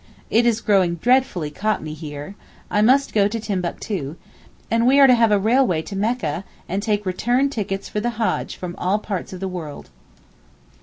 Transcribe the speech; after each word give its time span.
It 0.31 0.47
is 0.47 0.61
growing 0.61 0.95
dreadfully 0.95 1.51
Cockney 1.51 1.93
here, 1.93 2.33
I 2.71 2.81
must 2.81 3.13
go 3.13 3.27
to 3.27 3.39
Timbuctoo: 3.39 4.15
and 4.71 4.87
we 4.87 4.99
are 4.99 5.05
to 5.05 5.13
have 5.13 5.29
a 5.31 5.37
railway 5.37 5.83
to 5.83 5.95
Mecca, 5.95 6.43
and 6.67 6.81
take 6.81 7.05
return 7.05 7.51
tickets 7.51 7.87
for 7.87 7.99
the 7.99 8.17
Haj 8.17 8.55
from 8.55 8.75
all 8.79 8.97
parts 8.97 9.31
of 9.31 9.39
the 9.39 9.47
world. 9.47 9.91